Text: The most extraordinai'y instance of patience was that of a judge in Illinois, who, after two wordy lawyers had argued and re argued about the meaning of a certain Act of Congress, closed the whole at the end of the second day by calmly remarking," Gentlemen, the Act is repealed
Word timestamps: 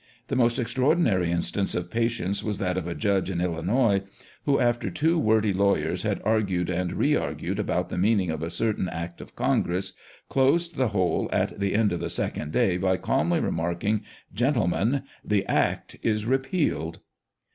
The 0.29 0.35
most 0.35 0.57
extraordinai'y 0.57 1.29
instance 1.29 1.75
of 1.75 1.91
patience 1.91 2.43
was 2.43 2.57
that 2.57 2.75
of 2.75 2.87
a 2.87 2.95
judge 2.95 3.29
in 3.29 3.39
Illinois, 3.39 4.01
who, 4.45 4.59
after 4.59 4.89
two 4.89 5.19
wordy 5.19 5.53
lawyers 5.53 6.01
had 6.01 6.23
argued 6.25 6.71
and 6.71 6.93
re 6.93 7.15
argued 7.15 7.59
about 7.59 7.89
the 7.89 7.99
meaning 7.99 8.31
of 8.31 8.41
a 8.41 8.49
certain 8.49 8.89
Act 8.89 9.21
of 9.21 9.35
Congress, 9.35 9.93
closed 10.27 10.75
the 10.75 10.87
whole 10.87 11.29
at 11.31 11.59
the 11.59 11.75
end 11.75 11.93
of 11.93 11.99
the 11.99 12.09
second 12.09 12.51
day 12.51 12.77
by 12.79 12.97
calmly 12.97 13.39
remarking," 13.39 14.01
Gentlemen, 14.41 15.03
the 15.23 15.45
Act 15.45 15.95
is 16.01 16.25
repealed 16.25 17.01